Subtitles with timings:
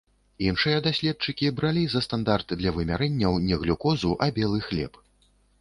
[0.45, 5.03] Іншыя даследчыкі бралі за стандарт для вымярэнняў не глюкозу, а белы хлеб.